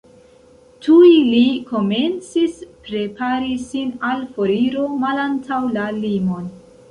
Tuj 0.85 1.09
li 1.33 1.41
komencis 1.71 2.55
prepari 2.87 3.55
sin 3.67 3.93
al 4.13 4.25
foriro 4.37 4.87
malantaŭ 5.07 5.61
la 5.77 5.85
limon. 5.99 6.49